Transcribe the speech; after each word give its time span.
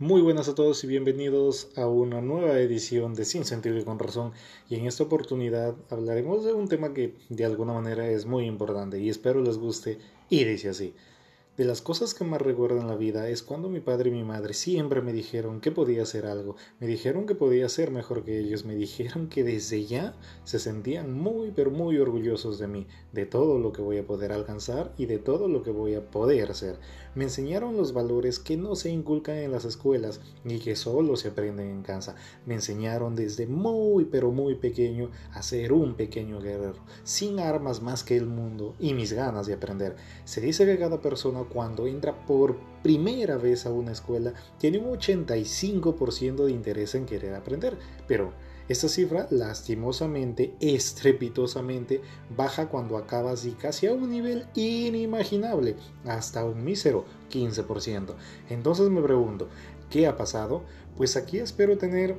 Muy 0.00 0.22
buenas 0.22 0.48
a 0.48 0.54
todos 0.54 0.84
y 0.84 0.86
bienvenidos 0.86 1.70
a 1.74 1.88
una 1.88 2.20
nueva 2.20 2.56
edición 2.60 3.14
de 3.14 3.24
Sin 3.24 3.44
Sentido 3.44 3.76
y 3.78 3.82
con 3.82 3.98
Razón. 3.98 4.30
Y 4.70 4.76
en 4.76 4.86
esta 4.86 5.02
oportunidad 5.02 5.74
hablaremos 5.90 6.44
de 6.44 6.52
un 6.52 6.68
tema 6.68 6.94
que 6.94 7.16
de 7.30 7.44
alguna 7.44 7.72
manera 7.72 8.08
es 8.08 8.24
muy 8.24 8.44
importante 8.44 9.00
y 9.00 9.08
espero 9.08 9.42
les 9.42 9.58
guste 9.58 9.98
y 10.30 10.44
dice 10.44 10.68
así. 10.68 10.94
De 11.58 11.64
las 11.64 11.82
cosas 11.82 12.14
que 12.14 12.22
más 12.22 12.40
recuerdo 12.40 12.80
en 12.80 12.86
la 12.86 12.94
vida 12.94 13.28
es 13.28 13.42
cuando 13.42 13.68
mi 13.68 13.80
padre 13.80 14.10
y 14.10 14.12
mi 14.12 14.22
madre 14.22 14.54
siempre 14.54 15.02
me 15.02 15.12
dijeron 15.12 15.60
que 15.60 15.72
podía 15.72 16.04
hacer 16.04 16.24
algo, 16.24 16.54
me 16.78 16.86
dijeron 16.86 17.26
que 17.26 17.34
podía 17.34 17.68
ser 17.68 17.90
mejor 17.90 18.22
que 18.22 18.38
ellos, 18.38 18.64
me 18.64 18.76
dijeron 18.76 19.28
que 19.28 19.42
desde 19.42 19.84
ya 19.84 20.14
se 20.44 20.60
sentían 20.60 21.12
muy 21.12 21.50
pero 21.50 21.72
muy 21.72 21.98
orgullosos 21.98 22.60
de 22.60 22.68
mí, 22.68 22.86
de 23.12 23.26
todo 23.26 23.58
lo 23.58 23.72
que 23.72 23.82
voy 23.82 23.98
a 23.98 24.06
poder 24.06 24.30
alcanzar 24.30 24.94
y 24.96 25.06
de 25.06 25.18
todo 25.18 25.48
lo 25.48 25.64
que 25.64 25.72
voy 25.72 25.96
a 25.96 26.08
poder 26.12 26.52
hacer. 26.52 26.78
Me 27.16 27.24
enseñaron 27.24 27.76
los 27.76 27.92
valores 27.92 28.38
que 28.38 28.56
no 28.56 28.76
se 28.76 28.90
inculcan 28.90 29.38
en 29.38 29.50
las 29.50 29.64
escuelas 29.64 30.20
y 30.44 30.60
que 30.60 30.76
solo 30.76 31.16
se 31.16 31.26
aprenden 31.26 31.70
en 31.70 31.82
casa. 31.82 32.14
Me 32.46 32.54
enseñaron 32.54 33.16
desde 33.16 33.48
muy 33.48 34.04
pero 34.04 34.30
muy 34.30 34.54
pequeño 34.54 35.10
a 35.32 35.42
ser 35.42 35.72
un 35.72 35.96
pequeño 35.96 36.40
guerrero, 36.40 36.78
sin 37.02 37.40
armas 37.40 37.82
más 37.82 38.04
que 38.04 38.16
el 38.16 38.26
mundo 38.26 38.76
y 38.78 38.94
mis 38.94 39.12
ganas 39.12 39.48
de 39.48 39.54
aprender. 39.54 39.96
Se 40.24 40.40
dice 40.40 40.64
que 40.64 40.78
cada 40.78 41.00
persona 41.00 41.47
cuando 41.48 41.86
entra 41.86 42.26
por 42.26 42.56
primera 42.82 43.36
vez 43.36 43.66
a 43.66 43.70
una 43.70 43.92
escuela 43.92 44.32
tiene 44.58 44.78
un 44.78 44.96
85% 44.96 46.44
de 46.44 46.52
interés 46.52 46.94
en 46.94 47.06
querer 47.06 47.34
aprender, 47.34 47.76
pero 48.06 48.32
esta 48.68 48.88
cifra 48.88 49.26
lastimosamente, 49.30 50.54
estrepitosamente, 50.60 52.02
baja 52.36 52.68
cuando 52.68 52.98
acabas 52.98 53.46
y 53.46 53.52
casi 53.52 53.86
a 53.86 53.94
un 53.94 54.10
nivel 54.10 54.46
inimaginable, 54.54 55.76
hasta 56.04 56.44
un 56.44 56.62
mísero 56.62 57.06
15%. 57.32 58.14
Entonces 58.50 58.90
me 58.90 59.00
pregunto, 59.00 59.48
¿qué 59.88 60.06
ha 60.06 60.18
pasado? 60.18 60.64
Pues 60.98 61.16
aquí 61.16 61.38
espero 61.38 61.78
tener 61.78 62.18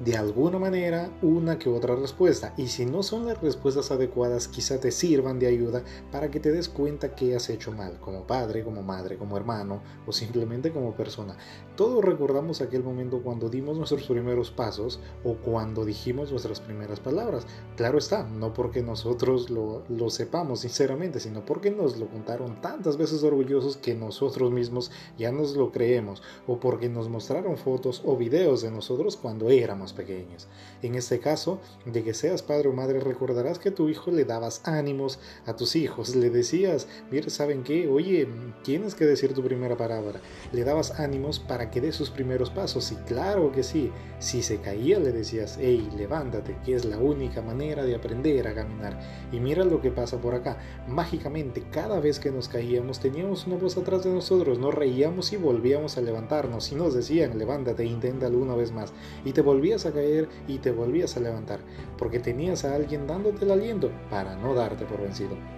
de 0.00 0.16
alguna 0.16 0.58
manera 0.58 1.10
una 1.22 1.58
que 1.58 1.68
otra 1.68 1.96
respuesta 1.96 2.54
y 2.56 2.68
si 2.68 2.86
no 2.86 3.02
son 3.02 3.26
las 3.26 3.40
respuestas 3.40 3.90
adecuadas 3.90 4.46
quizá 4.46 4.78
te 4.78 4.92
sirvan 4.92 5.40
de 5.40 5.48
ayuda 5.48 5.82
para 6.12 6.30
que 6.30 6.38
te 6.38 6.52
des 6.52 6.68
cuenta 6.68 7.16
que 7.16 7.34
has 7.34 7.50
hecho 7.50 7.72
mal 7.72 7.98
como 7.98 8.24
padre, 8.26 8.62
como 8.62 8.82
madre, 8.82 9.16
como 9.16 9.36
hermano 9.36 9.82
o 10.06 10.12
simplemente 10.12 10.70
como 10.70 10.94
persona. 10.94 11.36
Todos 11.76 12.04
recordamos 12.04 12.60
aquel 12.60 12.84
momento 12.84 13.22
cuando 13.22 13.48
dimos 13.48 13.76
nuestros 13.76 14.04
primeros 14.04 14.50
pasos 14.50 15.00
o 15.24 15.34
cuando 15.34 15.84
dijimos 15.84 16.30
nuestras 16.30 16.60
primeras 16.60 17.00
palabras. 17.00 17.46
Claro 17.76 17.98
está, 17.98 18.22
no 18.24 18.52
porque 18.54 18.82
nosotros 18.82 19.50
lo, 19.50 19.82
lo 19.88 20.10
sepamos 20.10 20.60
sinceramente, 20.60 21.20
sino 21.20 21.44
porque 21.44 21.70
nos 21.70 21.98
lo 21.98 22.08
contaron 22.08 22.60
tantas 22.60 22.96
veces 22.96 23.22
orgullosos 23.24 23.76
que 23.76 23.94
nosotros 23.94 24.50
mismos 24.52 24.90
ya 25.16 25.32
nos 25.32 25.56
lo 25.56 25.72
creemos 25.72 26.22
o 26.46 26.60
porque 26.60 26.88
nos 26.88 27.08
mostraron 27.08 27.56
fotos 27.56 28.02
o 28.04 28.16
videos 28.16 28.62
de 28.62 28.70
nosotros 28.70 29.16
cuando 29.16 29.50
éramos 29.50 29.87
pequeños. 29.92 30.48
En 30.82 30.94
este 30.94 31.18
caso, 31.20 31.60
de 31.84 32.02
que 32.02 32.14
seas 32.14 32.42
padre 32.42 32.68
o 32.68 32.72
madre, 32.72 33.00
recordarás 33.00 33.58
que 33.58 33.70
tu 33.70 33.88
hijo 33.88 34.10
le 34.10 34.24
dabas 34.24 34.62
ánimos 34.64 35.18
a 35.46 35.56
tus 35.56 35.76
hijos, 35.76 36.14
le 36.14 36.30
decías, 36.30 36.86
mira, 37.10 37.30
¿saben 37.30 37.62
qué? 37.62 37.88
Oye, 37.88 38.28
tienes 38.62 38.94
que 38.94 39.06
decir 39.06 39.34
tu 39.34 39.42
primera 39.42 39.76
palabra. 39.76 40.20
Le 40.52 40.64
dabas 40.64 40.98
ánimos 40.98 41.38
para 41.38 41.70
que 41.70 41.80
dé 41.80 41.92
sus 41.92 42.10
primeros 42.10 42.50
pasos 42.50 42.92
y 42.92 42.96
claro 42.96 43.52
que 43.52 43.62
sí, 43.62 43.90
si 44.18 44.42
se 44.42 44.58
caía 44.58 44.98
le 44.98 45.12
decías, 45.12 45.58
hey, 45.60 45.88
levántate, 45.96 46.56
que 46.64 46.74
es 46.74 46.84
la 46.84 46.98
única 46.98 47.42
manera 47.42 47.84
de 47.84 47.94
aprender 47.94 48.48
a 48.48 48.54
caminar. 48.54 48.98
Y 49.32 49.40
mira 49.40 49.64
lo 49.64 49.80
que 49.80 49.90
pasa 49.90 50.20
por 50.20 50.34
acá. 50.34 50.58
Mágicamente, 50.86 51.64
cada 51.70 52.00
vez 52.00 52.18
que 52.18 52.30
nos 52.30 52.48
caíamos 52.48 53.00
teníamos 53.00 53.46
una 53.46 53.56
voz 53.56 53.76
atrás 53.76 54.04
de 54.04 54.10
nosotros, 54.10 54.58
nos 54.58 54.74
reíamos 54.74 55.32
y 55.32 55.36
volvíamos 55.36 55.96
a 55.98 56.00
levantarnos 56.00 56.70
y 56.72 56.74
nos 56.74 56.94
decían, 56.94 57.38
levántate, 57.38 57.84
inténtalo 57.84 58.38
una 58.38 58.54
vez 58.54 58.72
más. 58.72 58.92
Y 59.24 59.32
te 59.32 59.42
volvías 59.42 59.77
a 59.86 59.92
caer 59.92 60.28
y 60.46 60.58
te 60.58 60.70
volvías 60.70 61.16
a 61.16 61.20
levantar, 61.20 61.60
porque 61.96 62.18
tenías 62.18 62.64
a 62.64 62.74
alguien 62.74 63.06
dándote 63.06 63.44
el 63.44 63.50
aliento 63.50 63.90
para 64.10 64.36
no 64.36 64.54
darte 64.54 64.84
por 64.84 65.00
vencido. 65.00 65.57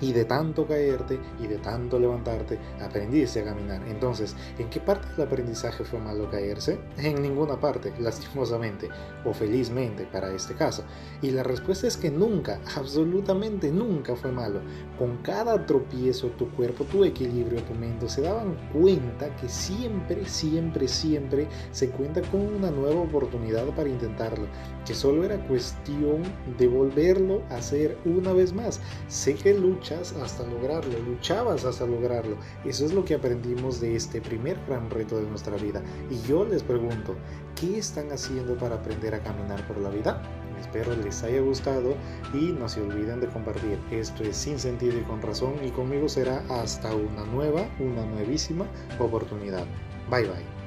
Y 0.00 0.12
de 0.12 0.24
tanto 0.24 0.66
caerte 0.66 1.18
y 1.40 1.46
de 1.46 1.58
tanto 1.58 1.98
levantarte, 1.98 2.58
aprendiste 2.80 3.40
a 3.40 3.44
caminar. 3.44 3.82
Entonces, 3.88 4.36
¿en 4.58 4.68
qué 4.68 4.80
parte 4.80 5.08
del 5.16 5.26
aprendizaje 5.26 5.84
fue 5.84 5.98
malo 5.98 6.30
caerse? 6.30 6.78
En 6.98 7.22
ninguna 7.22 7.58
parte, 7.58 7.92
lastimosamente, 7.98 8.88
o 9.24 9.32
felizmente 9.32 10.04
para 10.04 10.32
este 10.32 10.54
caso. 10.54 10.84
Y 11.22 11.30
la 11.30 11.42
respuesta 11.42 11.86
es 11.86 11.96
que 11.96 12.10
nunca, 12.10 12.60
absolutamente 12.76 13.70
nunca 13.70 14.16
fue 14.16 14.32
malo. 14.32 14.60
Con 14.98 15.18
cada 15.18 15.64
tropiezo, 15.66 16.28
tu 16.28 16.50
cuerpo, 16.50 16.84
tu 16.84 17.04
equilibrio, 17.04 17.62
tu 17.62 17.74
mente 17.74 18.08
se 18.08 18.22
daban 18.22 18.56
cuenta 18.72 19.34
que 19.36 19.48
siempre, 19.48 20.26
siempre, 20.26 20.88
siempre 20.88 21.48
se 21.72 21.90
cuenta 21.90 22.20
con 22.22 22.40
una 22.40 22.70
nueva 22.70 23.00
oportunidad 23.00 23.66
para 23.74 23.88
intentarlo. 23.88 24.46
Que 24.84 24.94
solo 24.94 25.24
era 25.24 25.44
cuestión 25.46 26.22
de 26.58 26.68
volverlo 26.68 27.42
a 27.50 27.56
hacer 27.56 27.98
una 28.04 28.32
vez 28.32 28.52
más. 28.52 28.80
Sé 29.08 29.34
que 29.34 29.54
lucha 29.54 29.85
hasta 29.94 30.44
lograrlo, 30.44 30.98
luchabas 30.98 31.64
hasta 31.64 31.86
lograrlo. 31.86 32.36
Eso 32.64 32.84
es 32.84 32.92
lo 32.92 33.04
que 33.04 33.14
aprendimos 33.14 33.80
de 33.80 33.94
este 33.94 34.20
primer 34.20 34.58
gran 34.66 34.90
reto 34.90 35.16
de 35.16 35.28
nuestra 35.28 35.56
vida. 35.56 35.82
Y 36.10 36.20
yo 36.26 36.44
les 36.44 36.62
pregunto, 36.62 37.14
¿qué 37.58 37.78
están 37.78 38.10
haciendo 38.10 38.56
para 38.56 38.76
aprender 38.76 39.14
a 39.14 39.22
caminar 39.22 39.66
por 39.66 39.78
la 39.78 39.90
vida? 39.90 40.22
Espero 40.60 40.96
les 40.96 41.22
haya 41.22 41.40
gustado 41.40 41.94
y 42.32 42.52
no 42.52 42.68
se 42.68 42.80
olviden 42.80 43.20
de 43.20 43.28
compartir. 43.28 43.78
Esto 43.90 44.24
es 44.24 44.36
sin 44.36 44.58
sentido 44.58 44.98
y 44.98 45.02
con 45.02 45.22
razón 45.22 45.54
y 45.64 45.70
conmigo 45.70 46.08
será 46.08 46.42
hasta 46.48 46.94
una 46.94 47.24
nueva, 47.24 47.68
una 47.78 48.04
nuevísima 48.04 48.66
oportunidad. 48.98 49.66
Bye 50.10 50.24
bye. 50.24 50.65